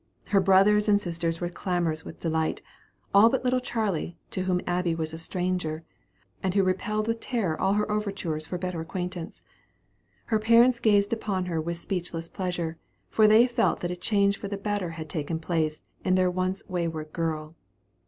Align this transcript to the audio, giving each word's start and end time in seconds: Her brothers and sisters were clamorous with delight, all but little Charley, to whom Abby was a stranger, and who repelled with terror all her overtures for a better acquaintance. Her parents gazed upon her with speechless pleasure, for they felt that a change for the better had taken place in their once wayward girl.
Her 0.29 0.41
brothers 0.41 0.89
and 0.89 0.99
sisters 0.99 1.39
were 1.39 1.49
clamorous 1.49 2.03
with 2.03 2.21
delight, 2.21 2.63
all 3.13 3.29
but 3.29 3.43
little 3.43 3.59
Charley, 3.59 4.17
to 4.31 4.41
whom 4.45 4.59
Abby 4.65 4.95
was 4.95 5.13
a 5.13 5.17
stranger, 5.19 5.83
and 6.41 6.55
who 6.55 6.63
repelled 6.63 7.07
with 7.07 7.19
terror 7.19 7.61
all 7.61 7.73
her 7.73 7.85
overtures 7.91 8.47
for 8.47 8.55
a 8.55 8.57
better 8.57 8.81
acquaintance. 8.81 9.43
Her 10.25 10.39
parents 10.39 10.79
gazed 10.79 11.13
upon 11.13 11.45
her 11.45 11.61
with 11.61 11.77
speechless 11.77 12.29
pleasure, 12.29 12.79
for 13.09 13.27
they 13.27 13.45
felt 13.45 13.81
that 13.81 13.91
a 13.91 13.95
change 13.95 14.39
for 14.39 14.47
the 14.47 14.57
better 14.57 14.89
had 14.89 15.07
taken 15.07 15.37
place 15.37 15.83
in 16.03 16.15
their 16.15 16.31
once 16.31 16.63
wayward 16.67 17.13
girl. 17.13 17.53